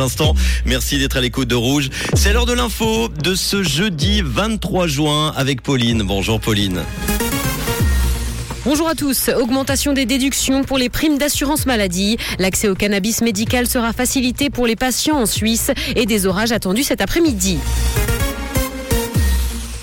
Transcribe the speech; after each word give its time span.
Instant. 0.00 0.36
Merci 0.64 1.00
d'être 1.00 1.16
à 1.16 1.20
l'écoute 1.20 1.48
de 1.48 1.56
Rouge. 1.56 1.90
C'est 2.14 2.32
l'heure 2.32 2.46
de 2.46 2.52
l'info 2.52 3.08
de 3.08 3.34
ce 3.34 3.64
jeudi 3.64 4.22
23 4.24 4.86
juin 4.86 5.32
avec 5.36 5.60
Pauline. 5.60 6.04
Bonjour 6.04 6.38
Pauline. 6.38 6.84
Bonjour 8.64 8.86
à 8.86 8.94
tous. 8.94 9.28
Augmentation 9.30 9.94
des 9.94 10.06
déductions 10.06 10.62
pour 10.62 10.78
les 10.78 10.88
primes 10.88 11.18
d'assurance 11.18 11.66
maladie. 11.66 12.16
L'accès 12.38 12.68
au 12.68 12.76
cannabis 12.76 13.22
médical 13.22 13.66
sera 13.66 13.92
facilité 13.92 14.50
pour 14.50 14.68
les 14.68 14.76
patients 14.76 15.18
en 15.18 15.26
Suisse 15.26 15.72
et 15.96 16.06
des 16.06 16.26
orages 16.26 16.52
attendus 16.52 16.84
cet 16.84 17.00
après-midi. 17.00 17.58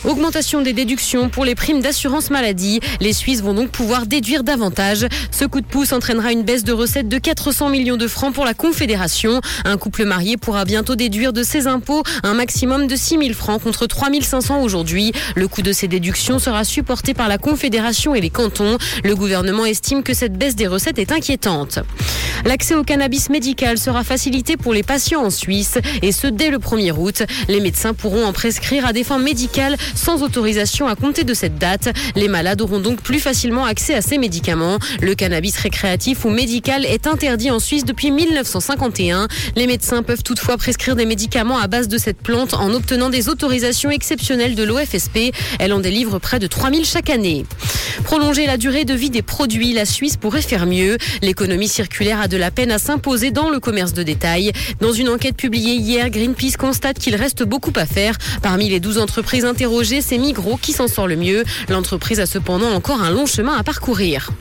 Augmentation 0.07 0.61
des 0.61 0.73
déductions 0.73 1.29
pour 1.29 1.45
les 1.45 1.55
primes 1.55 1.81
d'assurance 1.81 2.29
maladie. 2.29 2.79
Les 3.01 3.11
Suisses 3.11 3.41
vont 3.41 3.55
donc 3.55 3.69
pouvoir 3.69 4.05
déduire 4.05 4.43
davantage. 4.43 5.07
Ce 5.31 5.45
coup 5.45 5.61
de 5.61 5.65
pouce 5.65 5.93
entraînera 5.93 6.31
une 6.31 6.43
baisse 6.43 6.63
de 6.63 6.73
recettes 6.73 7.09
de 7.09 7.17
400 7.17 7.69
millions 7.69 7.97
de 7.97 8.07
francs 8.07 8.31
pour 8.31 8.45
la 8.45 8.53
Confédération. 8.53 9.41
Un 9.63 9.77
couple 9.77 10.05
marié 10.05 10.37
pourra 10.37 10.63
bientôt 10.63 10.95
déduire 10.95 11.33
de 11.33 11.41
ses 11.41 11.65
impôts 11.65 12.03
un 12.21 12.35
maximum 12.35 12.85
de 12.85 12.95
6 12.95 13.17
000 13.17 13.33
francs 13.33 13.63
contre 13.63 13.87
3 13.87 14.09
500 14.21 14.61
aujourd'hui. 14.61 15.11
Le 15.35 15.47
coût 15.47 15.63
de 15.63 15.71
ces 15.71 15.87
déductions 15.87 16.37
sera 16.37 16.63
supporté 16.63 17.15
par 17.15 17.27
la 17.27 17.39
Confédération 17.39 18.13
et 18.13 18.21
les 18.21 18.29
cantons. 18.29 18.77
Le 19.03 19.15
gouvernement 19.15 19.65
estime 19.65 20.03
que 20.03 20.13
cette 20.13 20.37
baisse 20.37 20.55
des 20.55 20.67
recettes 20.67 20.99
est 20.99 21.11
inquiétante. 21.11 21.79
L'accès 22.45 22.75
au 22.75 22.83
cannabis 22.83 23.29
médical 23.31 23.79
sera 23.79 24.03
facilité 24.03 24.55
pour 24.55 24.73
les 24.73 24.83
patients 24.83 25.23
en 25.23 25.31
Suisse 25.31 25.79
et 26.03 26.11
ce 26.11 26.27
dès 26.27 26.51
le 26.51 26.59
1er 26.59 26.91
août. 26.91 27.23
Les 27.47 27.59
médecins 27.59 27.95
pourront 27.95 28.23
en 28.23 28.33
prescrire 28.33 28.85
à 28.85 28.93
des 28.93 29.03
fins 29.03 29.17
médicales 29.17 29.77
sans 29.95 30.23
autorisation 30.23 30.87
à 30.87 30.95
compter 30.95 31.23
de 31.23 31.33
cette 31.33 31.57
date. 31.57 31.89
Les 32.15 32.27
malades 32.27 32.61
auront 32.61 32.79
donc 32.79 33.01
plus 33.01 33.19
facilement 33.19 33.65
accès 33.65 33.95
à 33.95 34.01
ces 34.01 34.17
médicaments. 34.17 34.77
Le 35.01 35.15
cannabis 35.15 35.57
récréatif 35.57 36.25
ou 36.25 36.29
médical 36.29 36.85
est 36.85 37.07
interdit 37.07 37.51
en 37.51 37.59
Suisse 37.59 37.85
depuis 37.85 38.11
1951. 38.11 39.27
Les 39.55 39.67
médecins 39.67 40.03
peuvent 40.03 40.23
toutefois 40.23 40.57
prescrire 40.57 40.95
des 40.95 41.05
médicaments 41.05 41.57
à 41.57 41.67
base 41.67 41.87
de 41.87 41.97
cette 41.97 42.17
plante 42.17 42.53
en 42.53 42.73
obtenant 42.73 43.09
des 43.09 43.29
autorisations 43.29 43.89
exceptionnelles 43.89 44.55
de 44.55 44.63
l'OFSP. 44.63 45.33
Elle 45.59 45.73
en 45.73 45.79
délivre 45.79 46.19
près 46.19 46.39
de 46.39 46.47
3000 46.47 46.85
chaque 46.85 47.09
année. 47.09 47.45
Prolonger 48.03 48.45
la 48.45 48.57
durée 48.57 48.85
de 48.85 48.93
vie 48.93 49.09
des 49.09 49.21
produits, 49.21 49.73
la 49.73 49.85
Suisse 49.85 50.17
pourrait 50.17 50.41
faire 50.41 50.65
mieux. 50.65 50.97
L'économie 51.21 51.67
circulaire 51.67 52.19
a 52.19 52.27
de 52.27 52.37
la 52.37 52.51
peine 52.51 52.71
à 52.71 52.79
s'imposer 52.79 53.31
dans 53.31 53.49
le 53.49 53.59
commerce 53.59 53.93
de 53.93 54.03
détail. 54.03 54.51
Dans 54.81 54.91
une 54.91 55.09
enquête 55.09 55.37
publiée 55.37 55.75
hier, 55.75 56.09
Greenpeace 56.09 56.57
constate 56.57 56.99
qu'il 56.99 57.15
reste 57.15 57.43
beaucoup 57.43 57.73
à 57.75 57.85
faire. 57.85 58.17
Parmi 58.41 58.69
les 58.69 58.79
12 58.79 58.97
entreprises 58.97 59.45
interrogées, 59.45 59.84
c'est 59.85 60.17
Migros 60.17 60.57
qui 60.57 60.73
s'en 60.73 60.87
sort 60.87 61.07
le 61.07 61.15
mieux. 61.15 61.43
L'entreprise 61.69 62.19
a 62.19 62.25
cependant 62.25 62.71
encore 62.71 63.01
un 63.01 63.11
long 63.11 63.25
chemin 63.25 63.53
à 63.53 63.63
parcourir. 63.63 64.31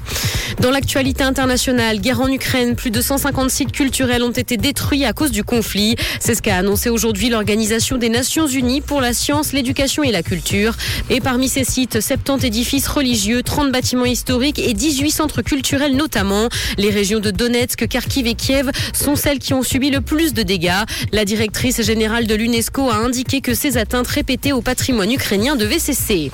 Dans 0.61 0.71
l'actualité 0.71 1.25
internationale, 1.25 2.01
guerre 2.01 2.21
en 2.21 2.29
Ukraine, 2.29 2.77
plus 2.77 2.91
de 2.91 3.01
150 3.01 3.51
sites 3.51 3.73
culturels 3.73 4.23
ont 4.23 4.31
été 4.31 4.57
détruits 4.57 5.05
à 5.05 5.13
cause 5.13 5.31
du 5.31 5.43
conflit. 5.43 5.97
C'est 6.21 6.35
ce 6.35 6.43
qu'a 6.43 6.57
annoncé 6.57 6.91
aujourd'hui 6.91 7.29
l'Organisation 7.29 7.99
des 7.99 8.09
Nations 8.09 8.47
Unies 8.47 8.81
pour 8.81 9.01
la 9.01 9.13
science, 9.13 9.53
l'éducation 9.53 10.03
et 10.03 10.13
la 10.13 10.23
culture. 10.23 10.77
Et 11.11 11.21
parmi 11.21 11.49
ces 11.49 11.65
sites, 11.65 12.01
70 12.01 12.47
édifices 12.47 12.87
religieux, 12.87 13.43
30 13.43 13.73
bâtiments 13.73 14.05
historiques 14.05 14.59
et 14.59 14.75
18 14.75 15.11
centres 15.11 15.43
culturels 15.43 15.97
notamment. 15.97 16.49
Les 16.79 16.91
régions 16.91 17.21
de 17.21 17.31
Donetsk, 17.31 17.89
Kharkiv 17.89 18.27
et 18.27 18.35
Kiev 18.35 18.71
sont 18.93 19.17
celles 19.17 19.41
qui 19.41 19.55
ont 19.55 19.63
subi 19.63 19.91
le 19.91 20.01
plus 20.01 20.35
de 20.35 20.43
dégâts. 20.43 20.85
La 21.13 21.25
directrice 21.25 21.83
générale 21.83 22.27
de 22.27 22.35
l'UNESCO 22.35 22.91
a 22.91 22.97
indiqué 22.97 23.41
que 23.41 23.55
ces 23.55 23.77
atteintes 23.77 24.07
répétées 24.07 24.53
au 24.53 24.63
patrimoine 24.63 25.11
ukrainien 25.11 25.34
devaient 25.35 25.79
cesser. 25.81 26.31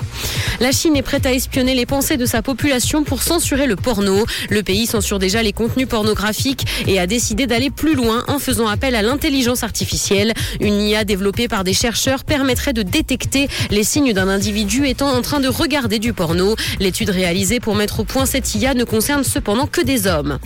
La 0.59 0.71
Chine 0.71 0.95
est 0.95 1.01
prête 1.01 1.25
à 1.25 1.33
espionner 1.33 1.73
les 1.73 1.87
pensées 1.87 2.17
de 2.17 2.25
sa 2.25 2.43
population 2.43 3.03
pour 3.03 3.23
censurer 3.23 3.65
le 3.65 3.75
porno. 3.75 4.25
Le 4.49 4.61
pays 4.61 4.85
censure 4.85 5.17
déjà 5.17 5.41
les 5.41 5.53
contenus 5.53 5.87
pornographiques 5.87 6.65
et 6.87 6.99
a 6.99 7.07
décidé 7.07 7.47
d'aller 7.47 7.71
plus 7.71 7.95
loin 7.95 8.23
en 8.27 8.37
faisant 8.37 8.67
appel 8.67 8.93
à 8.93 9.01
l'intelligence 9.01 9.63
artificielle. 9.63 10.33
Une 10.59 10.79
IA 10.79 11.03
développée 11.03 11.47
par 11.47 11.63
des 11.63 11.73
chercheurs 11.73 12.23
permettrait 12.23 12.73
de 12.73 12.83
détecter 12.83 13.47
les 13.71 13.83
signes 13.83 14.13
d'un 14.13 14.27
individu 14.27 14.87
étant 14.87 15.09
en 15.09 15.23
train 15.23 15.39
de 15.39 15.47
regarder 15.47 15.97
du 15.97 16.13
porno. 16.13 16.55
L'étude 16.79 17.09
réalisée 17.09 17.59
pour 17.59 17.75
mettre 17.75 18.01
au 18.01 18.03
point 18.03 18.27
cette 18.27 18.53
IA 18.53 18.75
ne 18.75 18.83
concerne 18.83 19.23
cependant 19.23 19.65
que 19.65 19.81
des 19.81 20.05
hommes. 20.05 20.37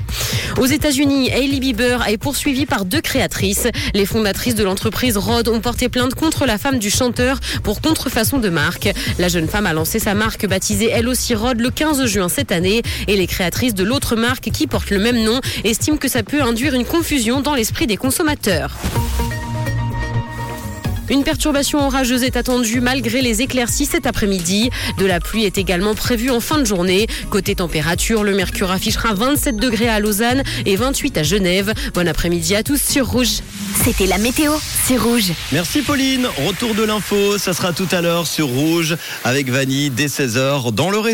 Aux 0.57 0.65
États-Unis, 0.65 1.29
Hailey 1.29 1.59
Bieber 1.59 2.07
est 2.07 2.17
poursuivie 2.17 2.65
par 2.65 2.85
deux 2.85 3.01
créatrices. 3.01 3.67
Les 3.93 4.05
fondatrices 4.05 4.55
de 4.55 4.63
l'entreprise 4.63 5.17
Rod 5.17 5.49
ont 5.49 5.59
porté 5.59 5.89
plainte 5.89 6.15
contre 6.15 6.45
la 6.45 6.57
femme 6.57 6.79
du 6.79 6.89
chanteur 6.89 7.39
pour 7.63 7.81
contrefaçon 7.81 8.37
de 8.37 8.44
La 9.19 9.27
jeune 9.27 9.47
femme 9.47 9.65
a 9.65 9.73
lancé 9.73 9.99
sa 9.99 10.13
marque 10.13 10.47
baptisée 10.47 10.89
elle 10.91 11.07
aussi 11.07 11.35
Rod 11.35 11.59
le 11.59 11.69
15 11.69 12.05
juin 12.05 12.29
cette 12.29 12.51
année 12.51 12.81
et 13.07 13.15
les 13.15 13.27
créatrices 13.27 13.73
de 13.73 13.83
l'autre 13.83 14.15
marque 14.15 14.49
qui 14.51 14.67
porte 14.67 14.89
le 14.89 14.99
même 14.99 15.23
nom 15.23 15.39
estiment 15.63 15.97
que 15.97 16.07
ça 16.07 16.23
peut 16.23 16.41
induire 16.41 16.73
une 16.73 16.85
confusion 16.85 17.41
dans 17.41 17.55
l'esprit 17.55 17.87
des 17.87 17.97
consommateurs. 17.97 18.71
Une 21.09 21.23
perturbation 21.23 21.85
orageuse 21.85 22.23
est 22.23 22.35
attendue 22.35 22.81
malgré 22.81 23.21
les 23.21 23.41
éclaircies 23.41 23.85
cet 23.85 24.07
après-midi. 24.07 24.69
De 24.97 25.05
la 25.05 25.19
pluie 25.19 25.45
est 25.45 25.57
également 25.57 25.93
prévue 25.93 26.31
en 26.31 26.39
fin 26.39 26.57
de 26.57 26.65
journée. 26.65 27.07
Côté 27.29 27.55
température, 27.55 28.23
le 28.23 28.33
mercure 28.33 28.71
affichera 28.71 29.13
27 29.13 29.55
degrés 29.57 29.87
à 29.87 29.99
Lausanne 29.99 30.43
et 30.65 30.75
28 30.75 31.17
à 31.17 31.23
Genève. 31.23 31.73
Bon 31.93 32.07
après-midi 32.07 32.55
à 32.55 32.63
tous 32.63 32.81
sur 32.81 33.07
Rouge. 33.07 33.41
C'était 33.83 34.07
la 34.07 34.17
météo, 34.17 34.53
c'est 34.85 34.97
Rouge. 34.97 35.31
Merci 35.51 35.81
Pauline. 35.81 36.27
Retour 36.47 36.73
de 36.73 36.83
l'info, 36.83 37.37
ça 37.37 37.53
sera 37.53 37.71
tout 37.71 37.87
à 37.91 38.01
l'heure 38.01 38.25
sur 38.25 38.47
Rouge 38.47 38.95
avec 39.23 39.49
Vanny 39.49 39.89
dès 39.89 40.07
16h 40.07 40.71
dans 40.73 40.89
le 40.89 40.97
réseau. 40.97 41.13